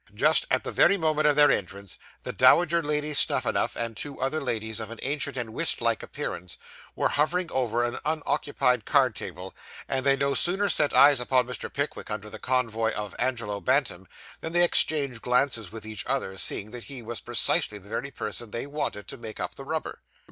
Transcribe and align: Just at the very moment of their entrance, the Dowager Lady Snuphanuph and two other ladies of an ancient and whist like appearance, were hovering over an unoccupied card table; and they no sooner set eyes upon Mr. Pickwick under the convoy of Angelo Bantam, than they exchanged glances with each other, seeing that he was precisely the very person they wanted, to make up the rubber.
Just 0.15 0.47
at 0.49 0.63
the 0.63 0.71
very 0.71 0.97
moment 0.97 1.27
of 1.27 1.35
their 1.35 1.51
entrance, 1.51 1.99
the 2.23 2.33
Dowager 2.33 2.81
Lady 2.81 3.13
Snuphanuph 3.13 3.75
and 3.75 3.95
two 3.95 4.19
other 4.19 4.41
ladies 4.41 4.79
of 4.79 4.89
an 4.89 4.97
ancient 5.03 5.37
and 5.37 5.53
whist 5.53 5.79
like 5.79 6.01
appearance, 6.01 6.57
were 6.95 7.09
hovering 7.09 7.51
over 7.51 7.83
an 7.83 7.99
unoccupied 8.03 8.83
card 8.85 9.15
table; 9.15 9.53
and 9.87 10.03
they 10.03 10.15
no 10.15 10.33
sooner 10.33 10.69
set 10.69 10.91
eyes 10.91 11.19
upon 11.19 11.45
Mr. 11.45 11.71
Pickwick 11.71 12.09
under 12.09 12.31
the 12.31 12.39
convoy 12.39 12.91
of 12.93 13.15
Angelo 13.19 13.59
Bantam, 13.61 14.07
than 14.39 14.53
they 14.53 14.63
exchanged 14.63 15.21
glances 15.21 15.71
with 15.71 15.85
each 15.85 16.03
other, 16.07 16.35
seeing 16.39 16.71
that 16.71 16.85
he 16.85 17.03
was 17.03 17.19
precisely 17.19 17.77
the 17.77 17.89
very 17.89 18.09
person 18.09 18.49
they 18.49 18.65
wanted, 18.65 19.07
to 19.07 19.19
make 19.19 19.39
up 19.39 19.53
the 19.53 19.63
rubber. 19.65 20.01